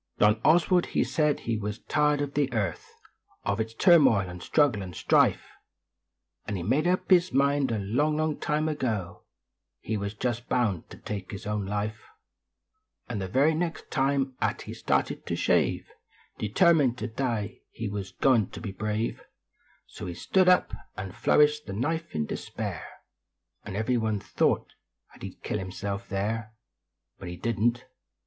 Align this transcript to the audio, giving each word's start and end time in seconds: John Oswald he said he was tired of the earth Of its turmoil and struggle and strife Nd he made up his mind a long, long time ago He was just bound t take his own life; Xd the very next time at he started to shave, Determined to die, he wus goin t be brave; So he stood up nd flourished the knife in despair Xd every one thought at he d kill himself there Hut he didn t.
John 0.17 0.41
Oswald 0.43 0.87
he 0.87 1.03
said 1.03 1.41
he 1.41 1.57
was 1.57 1.77
tired 1.83 2.21
of 2.21 2.33
the 2.33 2.51
earth 2.53 2.91
Of 3.43 3.59
its 3.59 3.75
turmoil 3.75 4.27
and 4.27 4.41
struggle 4.41 4.81
and 4.81 4.95
strife 4.95 5.45
Nd 6.49 6.57
he 6.57 6.63
made 6.63 6.87
up 6.87 7.11
his 7.11 7.31
mind 7.31 7.71
a 7.71 7.77
long, 7.77 8.17
long 8.17 8.37
time 8.39 8.67
ago 8.67 9.21
He 9.79 9.97
was 9.97 10.15
just 10.15 10.49
bound 10.49 10.89
t 10.89 10.97
take 10.97 11.29
his 11.29 11.45
own 11.45 11.67
life; 11.67 12.01
Xd 13.11 13.19
the 13.19 13.27
very 13.27 13.53
next 13.53 13.91
time 13.91 14.35
at 14.41 14.63
he 14.63 14.73
started 14.73 15.23
to 15.27 15.35
shave, 15.35 15.87
Determined 16.39 16.97
to 16.97 17.05
die, 17.07 17.59
he 17.69 17.87
wus 17.87 18.09
goin 18.11 18.47
t 18.47 18.59
be 18.59 18.71
brave; 18.71 19.21
So 19.85 20.07
he 20.07 20.15
stood 20.15 20.49
up 20.49 20.73
nd 20.99 21.13
flourished 21.13 21.67
the 21.67 21.73
knife 21.73 22.15
in 22.15 22.25
despair 22.25 22.83
Xd 23.67 23.75
every 23.75 23.97
one 23.97 24.19
thought 24.19 24.69
at 25.13 25.21
he 25.21 25.29
d 25.29 25.37
kill 25.43 25.59
himself 25.59 26.09
there 26.09 26.55
Hut 27.19 27.27
he 27.29 27.37
didn 27.37 27.73
t. 27.73 27.83